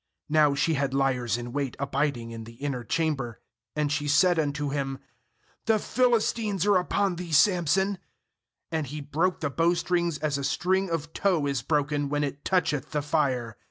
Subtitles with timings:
[0.31, 3.39] 9Now she had liers in wait abiding in the inner chamber.
[3.75, 4.97] And she said unto him:
[5.67, 7.99] 'The Philistines are up on thee, Samson.'
[8.71, 12.89] And he broke the bowstrings as a string of tow is broken when it toucheth
[12.89, 13.59] the fire.